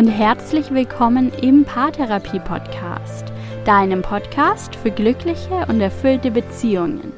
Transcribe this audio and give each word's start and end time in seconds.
und 0.00 0.08
herzlich 0.08 0.72
willkommen 0.72 1.30
im 1.42 1.66
Paartherapie 1.66 2.40
Podcast, 2.40 3.26
deinem 3.66 4.00
Podcast 4.00 4.74
für 4.74 4.90
glückliche 4.90 5.66
und 5.68 5.82
erfüllte 5.82 6.30
Beziehungen. 6.30 7.12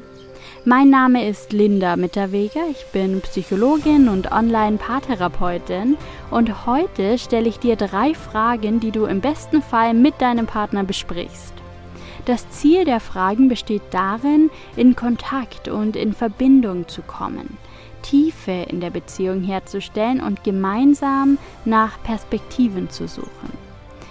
Mein 0.65 0.89
Name 0.89 1.25
ist 1.25 1.53
Linda 1.53 1.95
Mitterweger, 1.95 2.59
ich 2.69 2.85
bin 2.87 3.21
Psychologin 3.21 4.09
und 4.09 4.33
Online-Paartherapeutin 4.33 5.95
und 6.29 6.65
heute 6.65 7.17
stelle 7.17 7.47
ich 7.47 7.57
dir 7.57 7.77
drei 7.77 8.13
Fragen, 8.13 8.81
die 8.81 8.91
du 8.91 9.05
im 9.05 9.21
besten 9.21 9.61
Fall 9.61 9.93
mit 9.93 10.19
deinem 10.19 10.45
Partner 10.45 10.83
besprichst. 10.83 11.53
Das 12.25 12.49
Ziel 12.49 12.83
der 12.83 12.99
Fragen 12.99 13.47
besteht 13.47 13.83
darin, 13.91 14.51
in 14.75 14.97
Kontakt 14.97 15.69
und 15.69 15.95
in 15.95 16.11
Verbindung 16.11 16.89
zu 16.89 17.01
kommen– 17.01 17.57
Tiefe 18.03 18.51
in 18.69 18.79
der 18.79 18.91
Beziehung 18.91 19.41
herzustellen 19.41 20.21
und 20.21 20.43
gemeinsam 20.43 21.39
nach 21.65 22.01
Perspektiven 22.03 22.91
zu 22.91 23.07
suchen. 23.07 23.51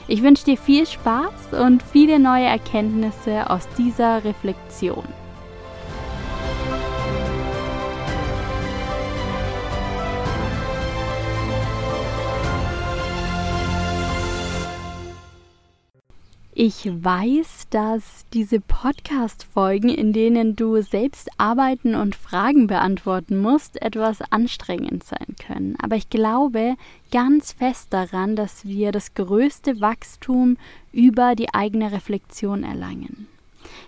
Ich 0.09 0.23
wünsche 0.23 0.45
dir 0.45 0.59
viel 0.59 0.87
Spaß 0.87 1.55
und 1.60 1.83
viele 1.83 2.19
neue 2.19 2.47
Erkenntnisse 2.47 3.48
aus 3.48 3.69
dieser 3.78 4.24
Reflexion. 4.24 5.05
Ich 16.64 16.86
weiß, 16.86 17.66
dass 17.70 18.24
diese 18.32 18.60
Podcast-Folgen, 18.60 19.88
in 19.88 20.12
denen 20.12 20.55
du 20.55 20.80
selbst 20.80 21.28
arbeiten 21.36 21.96
und 21.96 22.14
Fragen 22.14 22.69
beantworten 22.69 23.36
musst, 23.36 23.82
etwas 23.82 24.22
anstrengend 24.30 25.02
sein 25.02 25.34
können. 25.44 25.74
Aber 25.82 25.96
ich 25.96 26.08
glaube 26.08 26.77
ganz 27.10 27.50
fest 27.50 27.88
daran, 27.91 28.36
dass 28.36 28.64
wir 28.64 28.92
das 28.92 29.14
größte 29.14 29.80
Wachstum 29.80 30.56
über 30.92 31.34
die 31.34 31.52
eigene 31.52 31.91
Reflexion 31.91 32.62
erlangen. 32.62 33.26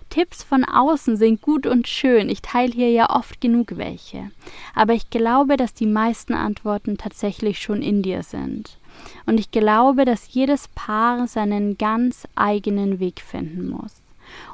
Tipps 0.09 0.43
von 0.43 0.65
außen 0.65 1.15
sind 1.15 1.41
gut 1.41 1.65
und 1.65 1.87
schön, 1.87 2.27
ich 2.27 2.41
teile 2.41 2.73
hier 2.73 2.91
ja 2.91 3.09
oft 3.09 3.39
genug 3.39 3.77
welche. 3.77 4.31
Aber 4.73 4.91
ich 4.91 5.09
glaube, 5.09 5.55
dass 5.55 5.73
die 5.73 5.87
meisten 5.87 6.33
Antworten 6.33 6.97
tatsächlich 6.97 7.61
schon 7.61 7.81
in 7.81 8.01
dir 8.01 8.21
sind. 8.21 8.77
Und 9.25 9.39
ich 9.39 9.51
glaube, 9.51 10.05
dass 10.05 10.33
jedes 10.33 10.67
Paar 10.69 11.27
seinen 11.27 11.77
ganz 11.77 12.27
eigenen 12.35 12.99
Weg 12.99 13.21
finden 13.21 13.69
muss. 13.69 14.01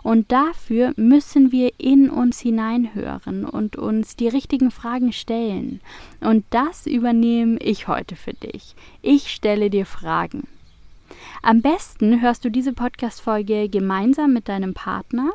Und 0.03 0.31
dafür 0.31 0.93
müssen 0.97 1.51
wir 1.51 1.71
in 1.77 2.09
uns 2.09 2.39
hineinhören 2.39 3.45
und 3.45 3.75
uns 3.75 4.15
die 4.15 4.27
richtigen 4.27 4.71
Fragen 4.71 5.13
stellen. 5.13 5.79
Und 6.19 6.45
das 6.49 6.85
übernehme 6.87 7.57
ich 7.59 7.87
heute 7.87 8.15
für 8.15 8.33
dich. 8.33 8.75
Ich 9.01 9.29
stelle 9.31 9.69
dir 9.69 9.85
Fragen. 9.85 10.47
Am 11.41 11.61
besten 11.61 12.21
hörst 12.21 12.45
du 12.45 12.49
diese 12.49 12.73
Podcast-Folge 12.73 13.69
gemeinsam 13.69 14.33
mit 14.33 14.47
deinem 14.47 14.73
Partner 14.73 15.31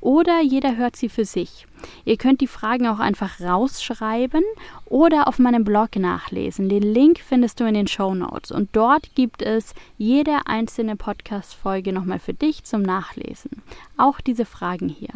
oder 0.00 0.40
jeder 0.40 0.76
hört 0.76 0.96
sie 0.96 1.08
für 1.08 1.24
sich. 1.24 1.66
Ihr 2.04 2.16
könnt 2.16 2.40
die 2.40 2.46
Fragen 2.46 2.86
auch 2.86 2.98
einfach 2.98 3.40
rausschreiben 3.40 4.42
oder 4.84 5.28
auf 5.28 5.38
meinem 5.38 5.64
Blog 5.64 5.96
nachlesen. 5.96 6.68
Den 6.68 6.82
Link 6.82 7.18
findest 7.18 7.60
du 7.60 7.64
in 7.64 7.74
den 7.74 7.86
Show 7.86 8.14
Notes 8.14 8.52
und 8.52 8.70
dort 8.72 9.14
gibt 9.14 9.42
es 9.42 9.74
jede 9.98 10.38
einzelne 10.46 10.96
Podcast-Folge 10.96 11.92
nochmal 11.92 12.18
für 12.18 12.34
dich 12.34 12.64
zum 12.64 12.82
Nachlesen. 12.82 13.62
Auch 13.96 14.20
diese 14.20 14.44
Fragen 14.44 14.88
hier. 14.88 15.14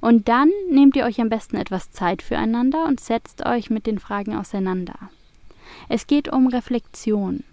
Und 0.00 0.28
dann 0.28 0.50
nehmt 0.70 0.96
ihr 0.96 1.04
euch 1.04 1.20
am 1.20 1.28
besten 1.28 1.56
etwas 1.56 1.90
Zeit 1.90 2.22
füreinander 2.22 2.86
und 2.86 3.00
setzt 3.00 3.46
euch 3.46 3.70
mit 3.70 3.86
den 3.86 3.98
Fragen 3.98 4.36
auseinander. 4.36 4.94
Es 5.88 6.06
geht 6.06 6.32
um 6.32 6.48
Reflexion. 6.48 7.44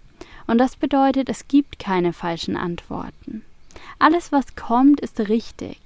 Und 0.50 0.58
das 0.58 0.74
bedeutet, 0.74 1.28
es 1.28 1.46
gibt 1.46 1.78
keine 1.78 2.12
falschen 2.12 2.56
Antworten. 2.56 3.44
Alles, 4.00 4.32
was 4.32 4.56
kommt, 4.56 4.98
ist 4.98 5.20
richtig. 5.20 5.78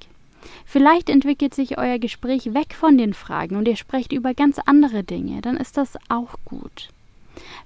Vielleicht 0.65 1.11
entwickelt 1.11 1.53
sich 1.53 1.77
euer 1.77 1.99
Gespräch 1.99 2.55
weg 2.55 2.75
von 2.75 2.97
den 2.97 3.13
Fragen 3.13 3.57
und 3.57 3.69
ihr 3.69 3.77
sprecht 3.77 4.11
über 4.11 4.33
ganz 4.33 4.59
andere 4.59 5.05
Dinge, 5.05 5.43
dann 5.43 5.59
ist 5.59 5.77
das 5.77 5.99
auch 6.09 6.37
gut. 6.47 6.89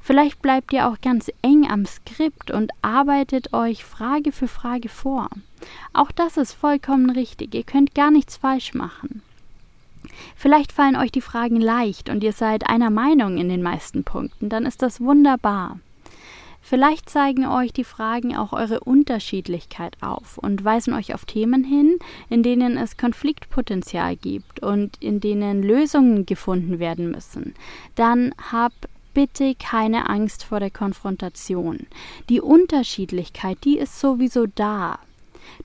Vielleicht 0.00 0.42
bleibt 0.42 0.72
ihr 0.72 0.88
auch 0.88 1.00
ganz 1.00 1.30
eng 1.40 1.70
am 1.70 1.86
Skript 1.86 2.50
und 2.50 2.72
arbeitet 2.82 3.52
euch 3.52 3.84
Frage 3.84 4.32
für 4.32 4.48
Frage 4.48 4.88
vor. 4.88 5.28
Auch 5.92 6.10
das 6.10 6.36
ist 6.36 6.52
vollkommen 6.52 7.10
richtig, 7.10 7.54
ihr 7.54 7.62
könnt 7.62 7.94
gar 7.94 8.10
nichts 8.10 8.38
falsch 8.38 8.74
machen. 8.74 9.22
Vielleicht 10.34 10.72
fallen 10.72 10.96
euch 10.96 11.12
die 11.12 11.20
Fragen 11.20 11.60
leicht 11.60 12.08
und 12.08 12.24
ihr 12.24 12.32
seid 12.32 12.68
einer 12.68 12.90
Meinung 12.90 13.38
in 13.38 13.48
den 13.48 13.62
meisten 13.62 14.02
Punkten, 14.02 14.48
dann 14.48 14.66
ist 14.66 14.82
das 14.82 15.00
wunderbar. 15.00 15.78
Vielleicht 16.68 17.08
zeigen 17.08 17.46
euch 17.46 17.72
die 17.72 17.82
Fragen 17.82 18.36
auch 18.36 18.52
eure 18.52 18.80
Unterschiedlichkeit 18.80 19.96
auf 20.02 20.36
und 20.36 20.62
weisen 20.62 20.92
euch 20.92 21.14
auf 21.14 21.24
Themen 21.24 21.64
hin, 21.64 21.98
in 22.28 22.42
denen 22.42 22.76
es 22.76 22.98
Konfliktpotenzial 22.98 24.16
gibt 24.16 24.60
und 24.60 25.02
in 25.02 25.18
denen 25.18 25.62
Lösungen 25.62 26.26
gefunden 26.26 26.78
werden 26.78 27.10
müssen. 27.10 27.54
Dann 27.94 28.34
hab 28.52 28.74
bitte 29.14 29.54
keine 29.54 30.10
Angst 30.10 30.44
vor 30.44 30.60
der 30.60 30.70
Konfrontation. 30.70 31.86
Die 32.28 32.42
Unterschiedlichkeit, 32.42 33.56
die 33.64 33.78
ist 33.78 33.98
sowieso 33.98 34.44
da. 34.44 34.98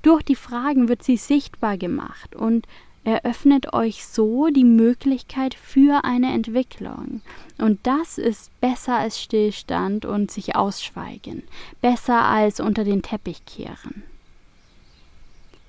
Durch 0.04 0.24
die 0.24 0.38
Fragen 0.38 0.88
wird 0.88 1.04
sie 1.04 1.18
sichtbar 1.18 1.78
gemacht 1.78 2.34
und 2.34 2.66
eröffnet 3.04 3.74
euch 3.74 4.06
so 4.06 4.48
die 4.48 4.64
Möglichkeit 4.64 5.54
für 5.54 6.04
eine 6.04 6.34
Entwicklung. 6.34 7.22
Und 7.58 7.80
das 7.84 8.18
ist 8.18 8.52
besser 8.62 8.96
als 8.96 9.22
Stillstand 9.22 10.06
und 10.06 10.32
sich 10.32 10.56
ausschweigen, 10.56 11.44
besser 11.82 12.24
als 12.24 12.60
unter 12.60 12.84
den 12.84 13.02
Teppich 13.02 13.46
kehren. 13.46 14.04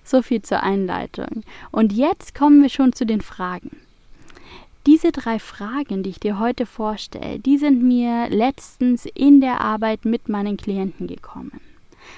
So 0.05 0.23
viel 0.23 0.43
zur 0.43 0.63
Einleitung. 0.63 1.45
Und 1.71 1.93
jetzt 1.93 2.35
kommen 2.35 2.63
wir 2.63 2.69
schon 2.69 2.93
zu 2.93 3.07
den 3.07 3.21
Fragen. 3.21 3.79
Diese 4.87 5.13
drei 5.13 5.39
Fragen, 5.39 6.03
die 6.03 6.11
ich 6.11 6.21
dir 6.21 6.39
heute 6.39 6.67
vorstelle, 6.67 7.39
die 7.39 7.57
sind 7.57 7.83
mir 7.83 8.29
letztens 8.29 9.07
in 9.07 9.41
der 9.41 9.63
Arbeit 9.63 10.05
mit 10.05 10.29
meinen 10.29 10.59
Klienten 10.59 11.07
gekommen. 11.07 11.59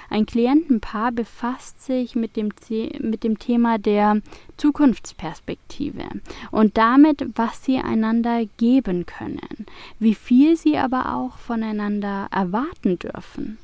Ein 0.09 0.25
Klientenpaar 0.25 1.11
befasst 1.11 1.83
sich 1.83 2.15
mit 2.15 2.35
dem, 2.35 2.49
mit 2.99 3.23
dem 3.23 3.39
Thema 3.39 3.77
der 3.77 4.21
Zukunftsperspektive 4.57 6.03
und 6.51 6.77
damit, 6.77 7.25
was 7.35 7.63
sie 7.63 7.77
einander 7.77 8.45
geben 8.57 9.05
können, 9.05 9.65
wie 9.99 10.15
viel 10.15 10.55
sie 10.55 10.77
aber 10.77 11.13
auch 11.15 11.37
voneinander 11.37 12.27
erwarten 12.31 12.99
dürfen. 12.99 13.57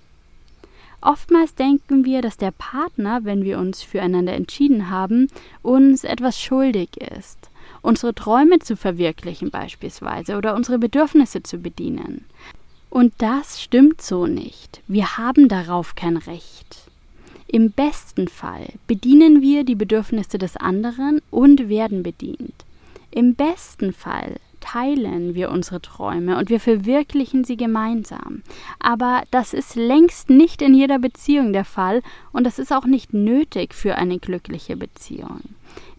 Oftmals 1.01 1.55
denken 1.55 2.05
wir, 2.05 2.21
dass 2.21 2.37
der 2.37 2.51
Partner, 2.51 3.25
wenn 3.25 3.43
wir 3.43 3.59
uns 3.59 3.81
füreinander 3.81 4.33
entschieden 4.33 4.89
haben, 4.89 5.27
uns 5.61 6.05
etwas 6.05 6.39
schuldig 6.39 6.95
ist 6.97 7.49
unsere 7.83 8.15
Träume 8.15 8.59
zu 8.59 8.75
verwirklichen 8.75 9.51
beispielsweise 9.51 10.37
oder 10.37 10.55
unsere 10.55 10.79
Bedürfnisse 10.79 11.43
zu 11.43 11.59
bedienen. 11.59 12.25
Und 12.93 13.11
das 13.17 13.59
stimmt 13.59 14.03
so 14.03 14.27
nicht. 14.27 14.83
Wir 14.87 15.17
haben 15.17 15.47
darauf 15.47 15.95
kein 15.95 16.15
Recht. 16.15 16.91
Im 17.47 17.71
besten 17.71 18.27
Fall 18.27 18.67
bedienen 18.85 19.41
wir 19.41 19.63
die 19.63 19.73
Bedürfnisse 19.73 20.37
des 20.37 20.57
anderen 20.57 21.19
und 21.31 21.69
werden 21.69 22.03
bedient. 22.03 22.53
Im 23.09 23.33
besten 23.33 23.93
Fall 23.93 24.35
teilen 24.63 25.35
wir 25.35 25.51
unsere 25.51 25.81
Träume 25.81 26.37
und 26.37 26.49
wir 26.49 26.61
verwirklichen 26.61 27.43
sie 27.43 27.57
gemeinsam. 27.57 28.43
Aber 28.79 29.23
das 29.29 29.53
ist 29.53 29.75
längst 29.75 30.29
nicht 30.29 30.61
in 30.61 30.73
jeder 30.73 30.99
Beziehung 30.99 31.51
der 31.51 31.65
Fall 31.65 32.01
und 32.31 32.45
das 32.45 32.59
ist 32.59 32.71
auch 32.71 32.85
nicht 32.85 33.13
nötig 33.13 33.73
für 33.73 33.95
eine 33.95 34.19
glückliche 34.19 34.77
Beziehung. 34.77 35.41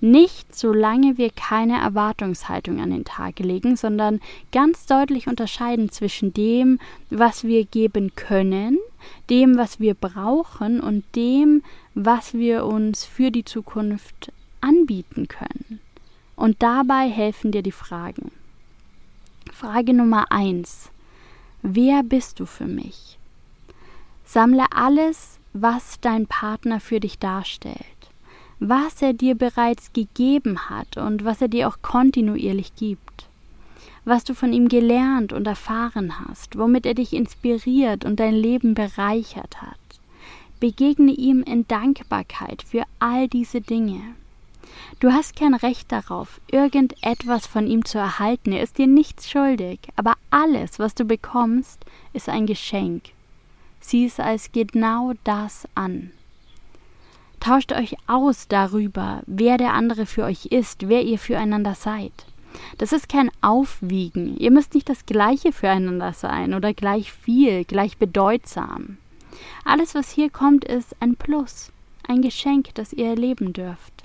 Nicht 0.01 0.55
solange 0.55 1.19
wir 1.19 1.31
keine 1.31 1.79
Erwartungshaltung 1.79 2.81
an 2.81 2.91
den 2.91 3.05
Tag 3.05 3.39
legen, 3.39 3.77
sondern 3.77 4.21
ganz 4.51 4.87
deutlich 4.87 5.29
unterscheiden 5.29 5.91
zwischen 5.91 6.33
dem, 6.33 6.79
was 7.11 7.45
wir 7.45 7.65
geben 7.65 8.13
können, 8.15 8.79
dem, 9.29 9.59
was 9.59 9.79
wir 9.79 9.95
brauchen 9.95 10.81
und 10.81 11.05
dem, 11.17 11.63
was 11.95 12.35
wir 12.35 12.65
uns 12.65 13.05
für 13.05 13.31
die 13.31 13.45
Zukunft 13.45 14.33
anbieten 14.61 15.29
können. 15.29 15.81
Und 16.37 16.63
dabei 16.63 17.09
helfen 17.09 17.53
dir 17.53 17.63
die 17.63 17.73
Fragen. 17.73 18.31
Frage 19.53 19.95
Nummer 19.95 20.31
eins: 20.31 20.91
Wer 21.63 22.03
bist 22.03 22.41
du 22.41 22.47
für 22.47 22.67
mich? 22.67 23.19
Sammle 24.25 24.67
alles, 24.73 25.39
was 25.53 26.01
dein 26.01 26.27
Partner 26.27 26.81
für 26.81 27.01
dich 27.01 27.19
darstellt 27.19 27.95
was 28.69 29.03
er 29.03 29.13
dir 29.13 29.35
bereits 29.35 29.93
gegeben 29.93 30.71
hat 30.71 30.97
und 30.97 31.25
was 31.25 31.43
er 31.43 31.49
dir 31.49 31.69
auch 31.69 31.79
kontinuierlich 31.83 32.75
gibt, 32.77 33.27
was 34.05 34.25
du 34.25 34.35
von 34.35 34.53
ihm 34.53 34.69
gelernt 34.69 35.33
und 35.33 35.47
erfahren 35.47 36.15
hast, 36.21 36.57
womit 36.57 36.87
er 36.87 36.95
dich 36.95 37.13
inspiriert 37.13 38.05
und 38.05 38.21
dein 38.21 38.35
Leben 38.35 38.75
bereichert 38.75 39.61
hat. 39.61 39.79
Begegne 40.61 41.13
ihm 41.13 41.43
in 41.43 41.67
Dankbarkeit 41.67 42.63
für 42.63 42.85
all 42.99 43.29
diese 43.29 43.61
Dinge. 43.61 44.01
Du 45.01 45.13
hast 45.13 45.37
kein 45.37 45.55
Recht 45.55 45.93
darauf, 45.93 46.41
irgendetwas 46.51 47.47
von 47.47 47.67
ihm 47.67 47.85
zu 47.85 47.99
erhalten, 47.99 48.53
er 48.53 48.63
ist 48.63 48.79
dir 48.79 48.87
nichts 48.87 49.31
schuldig, 49.31 49.81
aber 49.97 50.15
alles, 50.31 50.79
was 50.79 50.95
du 50.95 51.05
bekommst, 51.05 51.85
ist 52.13 52.29
ein 52.29 52.47
Geschenk. 52.47 53.05
Sieh 53.81 54.07
es 54.07 54.19
als 54.19 54.53
genau 54.53 55.13
das 55.25 55.69
an. 55.75 56.13
Tauscht 57.41 57.73
euch 57.73 57.97
aus 58.07 58.49
darüber, 58.49 59.23
wer 59.27 59.59
der 59.59 59.75
andere 59.75 60.07
für 60.07 60.25
euch 60.25 60.47
ist, 60.47 60.89
wer 60.89 61.03
ihr 61.03 61.19
füreinander 61.19 61.75
seid. 61.75 62.13
Das 62.79 62.93
ist 62.93 63.09
kein 63.09 63.31
Aufwiegen. 63.43 64.39
Ihr 64.39 64.51
müsst 64.51 64.75
nicht 64.75 64.89
das 64.89 65.05
Gleiche 65.05 65.53
füreinander 65.53 66.13
sein 66.15 66.55
oder 66.55 66.73
gleich 66.73 67.13
viel, 67.13 67.65
gleich 67.65 67.99
bedeutsam. 67.99 68.97
Alles, 69.65 69.95
was 69.95 70.11
hier 70.11 70.31
kommt, 70.31 70.65
ist 70.65 70.97
ein 71.01 71.17
Plus, 71.17 71.73
ein 72.09 72.23
Geschenk, 72.23 72.75
das 72.75 72.93
ihr 72.93 73.09
erleben 73.09 73.53
dürft. 73.53 74.04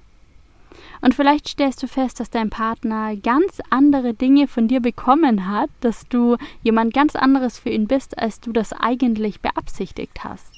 Und 1.02 1.16
vielleicht 1.16 1.48
stellst 1.48 1.82
du 1.82 1.88
fest, 1.88 2.20
dass 2.20 2.30
dein 2.30 2.50
Partner 2.50 3.16
ganz 3.16 3.60
andere 3.70 4.14
Dinge 4.14 4.48
von 4.48 4.68
dir 4.68 4.80
bekommen 4.80 5.48
hat, 5.48 5.70
dass 5.82 6.08
du 6.08 6.38
jemand 6.64 6.94
ganz 6.94 7.16
anderes 7.16 7.60
für 7.60 7.70
ihn 7.70 7.88
bist, 7.88 8.18
als 8.18 8.40
du 8.40 8.52
das 8.52 8.74
eigentlich 8.74 9.42
beabsichtigt 9.42 10.24
hast. 10.24 10.54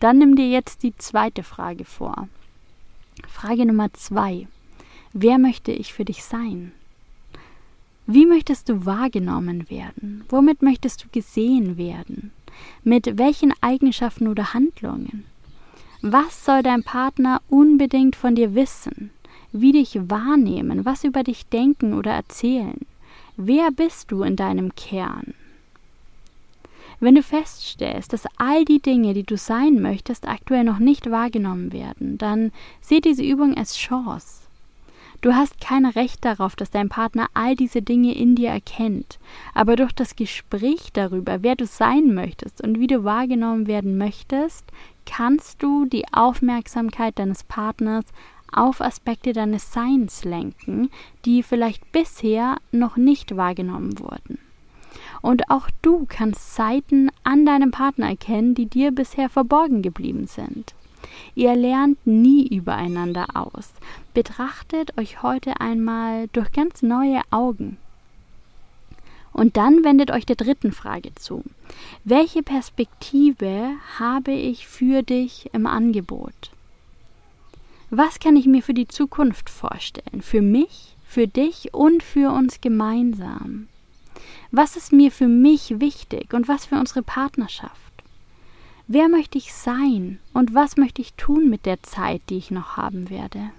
Dann 0.00 0.18
nimm 0.18 0.36
dir 0.36 0.48
jetzt 0.48 0.82
die 0.82 0.96
zweite 0.96 1.42
Frage 1.42 1.84
vor. 1.84 2.28
Frage 3.26 3.66
Nummer 3.66 3.92
zwei. 3.92 4.46
Wer 5.12 5.38
möchte 5.38 5.72
ich 5.72 5.92
für 5.92 6.04
dich 6.04 6.22
sein? 6.22 6.72
Wie 8.06 8.24
möchtest 8.24 8.68
du 8.68 8.86
wahrgenommen 8.86 9.68
werden? 9.68 10.24
Womit 10.28 10.62
möchtest 10.62 11.04
du 11.04 11.08
gesehen 11.10 11.76
werden? 11.76 12.30
Mit 12.82 13.18
welchen 13.18 13.52
Eigenschaften 13.60 14.28
oder 14.28 14.54
Handlungen? 14.54 15.24
Was 16.00 16.44
soll 16.44 16.62
dein 16.62 16.84
Partner 16.84 17.42
unbedingt 17.48 18.16
von 18.16 18.34
dir 18.34 18.54
wissen? 18.54 19.10
Wie 19.52 19.72
dich 19.72 19.98
wahrnehmen? 20.10 20.84
Was 20.84 21.04
über 21.04 21.22
dich 21.22 21.46
denken 21.46 21.94
oder 21.94 22.12
erzählen? 22.12 22.78
Wer 23.36 23.70
bist 23.70 24.10
du 24.10 24.22
in 24.22 24.36
deinem 24.36 24.74
Kern? 24.74 25.34
Wenn 27.00 27.14
du 27.14 27.22
feststellst, 27.22 28.12
dass 28.12 28.26
all 28.36 28.64
die 28.64 28.80
Dinge, 28.80 29.14
die 29.14 29.22
du 29.22 29.36
sein 29.36 29.80
möchtest, 29.80 30.26
aktuell 30.26 30.64
noch 30.64 30.80
nicht 30.80 31.10
wahrgenommen 31.10 31.72
werden, 31.72 32.18
dann 32.18 32.50
sieh 32.80 33.00
diese 33.00 33.22
Übung 33.22 33.56
als 33.56 33.76
Chance. 33.76 34.42
Du 35.20 35.34
hast 35.34 35.60
kein 35.60 35.84
Recht 35.84 36.24
darauf, 36.24 36.54
dass 36.54 36.70
dein 36.70 36.88
Partner 36.88 37.26
all 37.34 37.56
diese 37.56 37.82
Dinge 37.82 38.14
in 38.14 38.36
dir 38.36 38.50
erkennt, 38.50 39.18
aber 39.52 39.74
durch 39.74 39.92
das 39.92 40.14
Gespräch 40.14 40.90
darüber, 40.92 41.42
wer 41.42 41.56
du 41.56 41.66
sein 41.66 42.14
möchtest 42.14 42.60
und 42.60 42.78
wie 42.78 42.86
du 42.86 43.02
wahrgenommen 43.02 43.66
werden 43.66 43.98
möchtest, 43.98 44.64
kannst 45.06 45.62
du 45.62 45.86
die 45.86 46.04
Aufmerksamkeit 46.12 47.18
deines 47.18 47.42
Partners 47.42 48.04
auf 48.52 48.80
Aspekte 48.80 49.32
deines 49.32 49.72
Seins 49.72 50.24
lenken, 50.24 50.90
die 51.24 51.42
vielleicht 51.42 51.92
bisher 51.92 52.56
noch 52.72 52.96
nicht 52.96 53.36
wahrgenommen 53.36 53.98
wurden. 53.98 54.38
Und 55.20 55.50
auch 55.50 55.68
du 55.82 56.06
kannst 56.08 56.54
Seiten 56.54 57.10
an 57.24 57.44
deinem 57.44 57.70
Partner 57.70 58.08
erkennen, 58.08 58.54
die 58.54 58.66
dir 58.66 58.92
bisher 58.92 59.28
verborgen 59.28 59.82
geblieben 59.82 60.26
sind. 60.26 60.74
Ihr 61.34 61.54
lernt 61.54 62.04
nie 62.06 62.46
übereinander 62.46 63.26
aus. 63.34 63.70
Betrachtet 64.14 64.96
euch 64.98 65.22
heute 65.22 65.60
einmal 65.60 66.28
durch 66.32 66.52
ganz 66.52 66.82
neue 66.82 67.20
Augen. 67.30 67.78
Und 69.32 69.56
dann 69.56 69.84
wendet 69.84 70.10
euch 70.10 70.26
der 70.26 70.36
dritten 70.36 70.72
Frage 70.72 71.14
zu. 71.14 71.44
Welche 72.02 72.42
Perspektive 72.42 73.70
habe 73.98 74.32
ich 74.32 74.66
für 74.66 75.02
dich 75.02 75.50
im 75.52 75.66
Angebot? 75.66 76.50
Was 77.90 78.20
kann 78.20 78.36
ich 78.36 78.46
mir 78.46 78.62
für 78.62 78.74
die 78.74 78.88
Zukunft 78.88 79.48
vorstellen? 79.48 80.20
Für 80.20 80.42
mich, 80.42 80.96
für 81.06 81.26
dich 81.26 81.72
und 81.72 82.02
für 82.02 82.30
uns 82.32 82.60
gemeinsam? 82.60 83.68
Was 84.50 84.76
ist 84.76 84.92
mir 84.92 85.10
für 85.10 85.28
mich 85.28 85.80
wichtig 85.80 86.34
und 86.34 86.48
was 86.48 86.66
für 86.66 86.76
unsere 86.76 87.02
Partnerschaft? 87.02 87.74
Wer 88.86 89.08
möchte 89.08 89.38
ich 89.38 89.54
sein 89.54 90.18
und 90.34 90.54
was 90.54 90.76
möchte 90.76 91.00
ich 91.00 91.14
tun 91.14 91.48
mit 91.48 91.66
der 91.66 91.82
Zeit, 91.82 92.22
die 92.28 92.36
ich 92.36 92.50
noch 92.50 92.76
haben 92.76 93.10
werde? 93.10 93.50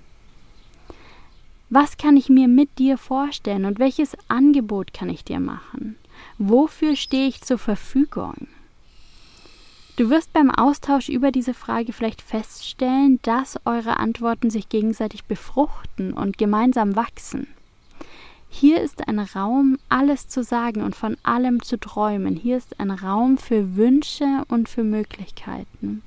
Was 1.71 1.97
kann 1.97 2.17
ich 2.17 2.29
mir 2.29 2.47
mit 2.47 2.79
dir 2.79 2.97
vorstellen 2.97 3.65
und 3.65 3.79
welches 3.79 4.17
Angebot 4.27 4.93
kann 4.93 5.09
ich 5.09 5.23
dir 5.23 5.39
machen? 5.39 5.95
Wofür 6.37 6.95
stehe 6.95 7.27
ich 7.27 7.41
zur 7.41 7.59
Verfügung? 7.59 8.47
Du 9.99 10.09
wirst 10.09 10.31
beim 10.31 10.49
Austausch 10.49 11.09
über 11.09 11.29
diese 11.29 11.53
Frage 11.53 11.91
vielleicht 11.91 12.21
feststellen, 12.21 13.19
dass 13.21 13.59
eure 13.65 13.97
Antworten 13.97 14.49
sich 14.49 14.69
gegenseitig 14.69 15.25
befruchten 15.25 16.13
und 16.13 16.37
gemeinsam 16.37 16.95
wachsen. 16.95 17.47
Hier 18.47 18.79
ist 18.79 19.09
ein 19.09 19.19
Raum, 19.19 19.77
alles 19.89 20.29
zu 20.29 20.41
sagen 20.41 20.83
und 20.83 20.95
von 20.95 21.17
allem 21.23 21.61
zu 21.61 21.77
träumen. 21.77 22.37
Hier 22.37 22.55
ist 22.55 22.79
ein 22.79 22.91
Raum 22.91 23.37
für 23.37 23.75
Wünsche 23.75 24.45
und 24.47 24.69
für 24.69 24.85
Möglichkeiten. 24.85 26.01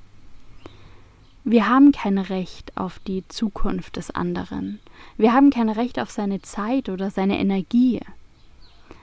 Wir 1.43 1.69
haben 1.69 1.91
kein 1.91 2.17
Recht 2.17 2.75
auf 2.75 2.97
die 2.97 3.23
Zukunft 3.27 3.97
des 3.97 4.09
anderen. 4.09 4.79
Wir 5.17 5.33
haben 5.33 5.51
kein 5.51 5.69
Recht 5.69 5.99
auf 5.99 6.09
seine 6.09 6.41
Zeit 6.41 6.89
oder 6.89 7.11
seine 7.11 7.37
Energie. 7.37 7.99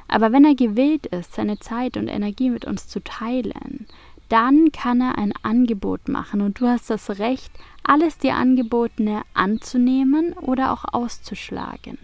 Aber 0.08 0.32
wenn 0.32 0.44
er 0.44 0.56
gewillt 0.56 1.06
ist, 1.06 1.34
seine 1.34 1.60
Zeit 1.60 1.96
und 1.96 2.08
Energie 2.08 2.50
mit 2.50 2.64
uns 2.64 2.88
zu 2.88 2.98
teilen, 2.98 3.86
dann 4.30 4.72
kann 4.72 5.00
er 5.00 5.18
ein 5.18 5.32
Angebot 5.42 6.08
machen 6.08 6.40
und 6.40 6.60
du 6.60 6.66
hast 6.66 6.88
das 6.88 7.18
Recht, 7.18 7.52
alles 7.82 8.16
dir 8.16 8.34
Angebotene 8.34 9.22
anzunehmen 9.34 10.32
oder 10.34 10.72
auch 10.72 10.84
auszuschlagen. 10.92 11.98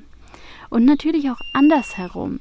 Und 0.69 0.85
natürlich 0.85 1.31
auch 1.31 1.41
andersherum. 1.55 2.41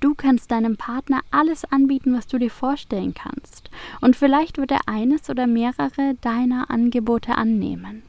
Du 0.00 0.14
kannst 0.14 0.52
deinem 0.52 0.76
Partner 0.76 1.22
alles 1.32 1.64
anbieten, 1.64 2.16
was 2.16 2.28
du 2.28 2.38
dir 2.38 2.52
vorstellen 2.52 3.14
kannst. 3.14 3.68
Und 4.00 4.14
vielleicht 4.14 4.56
wird 4.56 4.70
er 4.70 4.86
eines 4.86 5.28
oder 5.28 5.48
mehrere 5.48 6.14
deiner 6.20 6.70
Angebote 6.70 7.36
annehmen. 7.36 8.02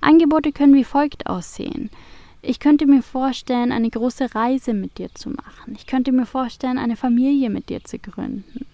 Angebote 0.00 0.50
können 0.50 0.74
wie 0.74 0.84
folgt 0.84 1.28
aussehen. 1.28 1.90
Ich 2.42 2.58
könnte 2.58 2.86
mir 2.86 3.02
vorstellen, 3.02 3.70
eine 3.70 3.90
große 3.90 4.34
Reise 4.34 4.74
mit 4.74 4.98
dir 4.98 5.14
zu 5.14 5.30
machen. 5.30 5.74
Ich 5.76 5.86
könnte 5.86 6.10
mir 6.10 6.26
vorstellen, 6.26 6.78
eine 6.78 6.96
Familie 6.96 7.50
mit 7.50 7.68
dir 7.68 7.84
zu 7.84 7.98
gründen. 7.98 8.66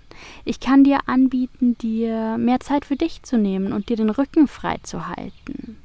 Ich 0.44 0.60
kann 0.60 0.84
dir 0.84 1.00
anbieten, 1.06 1.76
dir 1.78 2.36
mehr 2.38 2.60
Zeit 2.60 2.84
für 2.84 2.96
dich 2.96 3.22
zu 3.22 3.38
nehmen 3.38 3.72
und 3.72 3.88
dir 3.88 3.96
den 3.96 4.10
Rücken 4.10 4.48
frei 4.48 4.78
zu 4.82 5.08
halten. 5.08 5.78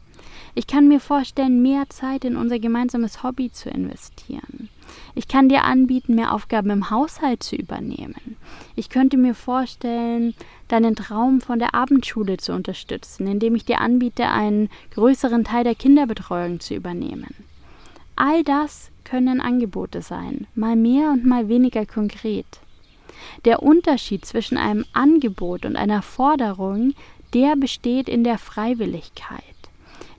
Ich 0.56 0.66
kann 0.66 0.88
mir 0.88 1.00
vorstellen, 1.00 1.62
mehr 1.62 1.88
Zeit 1.90 2.26
in 2.26 2.36
unser 2.36 2.58
gemeinsames 2.58 3.22
Hobby 3.22 3.52
zu 3.52 3.70
investieren. 3.70 4.70
Ich 5.14 5.28
kann 5.28 5.50
dir 5.50 5.64
anbieten, 5.64 6.16
mehr 6.16 6.34
Aufgaben 6.34 6.72
im 6.72 6.90
Haushalt 6.90 7.44
zu 7.44 7.56
übernehmen. 7.56 8.38
Ich 8.76 8.90
könnte 8.90 9.18
mir 9.18 9.36
vorstellen, 9.36 10.34
deinen 10.68 10.96
Traum 10.96 11.42
von 11.42 11.60
der 11.60 11.76
Abendschule 11.76 12.38
zu 12.38 12.54
unterstützen, 12.54 13.28
indem 13.28 13.54
ich 13.56 13.66
dir 13.66 13.82
anbiete, 13.82 14.30
einen 14.30 14.70
größeren 14.96 15.44
Teil 15.44 15.64
der 15.64 15.76
Kinderbetreuung 15.76 16.60
zu 16.60 16.74
übernehmen. 16.74 17.36
All 18.16 18.44
das 18.44 18.90
können 19.04 19.40
Angebote 19.42 20.02
sein, 20.02 20.48
mal 20.56 20.76
mehr 20.76 21.12
und 21.12 21.24
mal 21.24 21.50
weniger 21.50 21.86
konkret. 21.86 22.48
Der 23.46 23.64
Unterschied 23.64 24.26
zwischen 24.26 24.58
einem 24.58 24.86
Angebot 24.94 25.66
und 25.66 25.76
einer 25.76 26.02
Forderung, 26.02 26.94
der 27.34 27.56
besteht 27.56 28.10
in 28.10 28.24
der 28.24 28.38
Freiwilligkeit. 28.38 29.44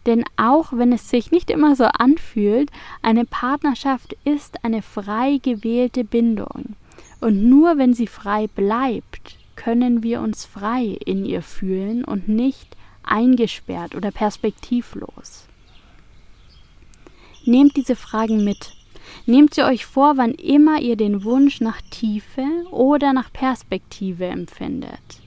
Denn 0.06 0.24
auch 0.36 0.72
wenn 0.72 0.92
es 0.92 1.10
sich 1.10 1.30
nicht 1.30 1.50
immer 1.50 1.76
so 1.76 1.84
anfühlt, 1.84 2.70
eine 3.02 3.24
Partnerschaft 3.24 4.16
ist 4.24 4.64
eine 4.64 4.82
frei 4.82 5.38
gewählte 5.42 6.04
Bindung. 6.04 6.76
Und 7.20 7.44
nur 7.44 7.78
wenn 7.78 7.94
sie 7.94 8.06
frei 8.06 8.46
bleibt, 8.46 9.36
können 9.56 10.02
wir 10.02 10.20
uns 10.20 10.44
frei 10.44 10.96
in 11.04 11.24
ihr 11.24 11.42
fühlen 11.42 12.04
und 12.04 12.28
nicht 12.28 12.76
eingesperrt 13.02 13.94
oder 13.94 14.10
perspektivlos. 14.10 15.46
Nehmt 17.44 17.76
diese 17.76 17.96
Fragen 17.96 18.44
mit. 18.44 18.77
Nehmt 19.26 19.54
sie 19.54 19.62
euch 19.62 19.86
vor, 19.86 20.16
wann 20.16 20.32
immer 20.32 20.80
ihr 20.80 20.96
den 20.96 21.24
Wunsch 21.24 21.60
nach 21.60 21.80
Tiefe 21.90 22.44
oder 22.70 23.12
nach 23.12 23.32
Perspektive 23.32 24.26
empfindet. 24.26 25.20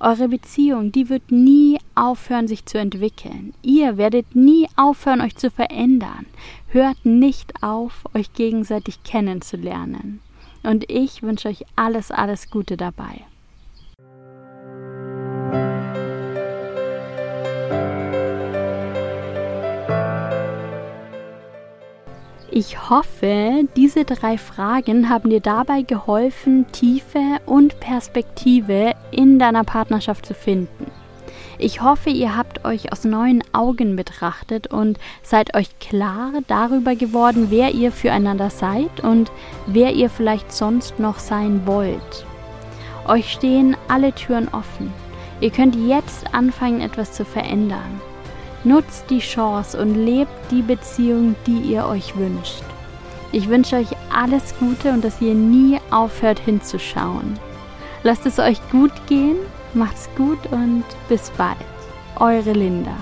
Eure 0.00 0.28
Beziehung, 0.28 0.90
die 0.90 1.08
wird 1.08 1.30
nie 1.30 1.78
aufhören, 1.94 2.48
sich 2.48 2.66
zu 2.66 2.76
entwickeln. 2.76 3.54
Ihr 3.62 3.96
werdet 3.96 4.34
nie 4.34 4.66
aufhören, 4.74 5.20
euch 5.20 5.36
zu 5.36 5.48
verändern. 5.48 6.26
Hört 6.68 7.04
nicht 7.04 7.62
auf, 7.62 8.04
euch 8.12 8.32
gegenseitig 8.32 9.04
kennenzulernen. 9.04 10.20
Und 10.64 10.90
ich 10.90 11.22
wünsche 11.22 11.48
euch 11.48 11.64
alles, 11.76 12.10
alles 12.10 12.50
Gute 12.50 12.76
dabei. 12.76 13.24
Ich 22.54 22.90
hoffe, 22.90 23.66
diese 23.76 24.04
drei 24.04 24.36
Fragen 24.36 25.08
haben 25.08 25.30
dir 25.30 25.40
dabei 25.40 25.80
geholfen, 25.80 26.66
Tiefe 26.70 27.38
und 27.46 27.80
Perspektive 27.80 28.92
in 29.10 29.38
deiner 29.38 29.64
Partnerschaft 29.64 30.26
zu 30.26 30.34
finden. 30.34 30.90
Ich 31.56 31.80
hoffe, 31.80 32.10
ihr 32.10 32.36
habt 32.36 32.66
euch 32.66 32.92
aus 32.92 33.04
neuen 33.04 33.42
Augen 33.54 33.96
betrachtet 33.96 34.66
und 34.66 34.98
seid 35.22 35.56
euch 35.56 35.78
klar 35.78 36.32
darüber 36.46 36.94
geworden, 36.94 37.46
wer 37.48 37.72
ihr 37.72 37.90
füreinander 37.90 38.50
seid 38.50 39.00
und 39.02 39.32
wer 39.66 39.94
ihr 39.94 40.10
vielleicht 40.10 40.52
sonst 40.52 40.98
noch 40.98 41.20
sein 41.20 41.62
wollt. 41.64 42.26
Euch 43.08 43.32
stehen 43.32 43.78
alle 43.88 44.12
Türen 44.12 44.48
offen. 44.48 44.92
Ihr 45.40 45.50
könnt 45.50 45.74
jetzt 45.74 46.34
anfangen, 46.34 46.82
etwas 46.82 47.12
zu 47.12 47.24
verändern. 47.24 48.02
Nutzt 48.64 49.10
die 49.10 49.18
Chance 49.18 49.80
und 49.80 49.94
lebt 49.94 50.30
die 50.50 50.62
Beziehung, 50.62 51.34
die 51.46 51.58
ihr 51.58 51.86
euch 51.86 52.16
wünscht. 52.16 52.62
Ich 53.32 53.48
wünsche 53.48 53.76
euch 53.76 53.88
alles 54.14 54.54
Gute 54.60 54.90
und 54.90 55.02
dass 55.04 55.20
ihr 55.20 55.34
nie 55.34 55.78
aufhört 55.90 56.38
hinzuschauen. 56.38 57.38
Lasst 58.02 58.26
es 58.26 58.38
euch 58.38 58.58
gut 58.70 58.92
gehen, 59.06 59.36
macht's 59.74 60.08
gut 60.16 60.38
und 60.50 60.84
bis 61.08 61.30
bald. 61.30 61.56
Eure 62.16 62.52
Linda. 62.52 62.94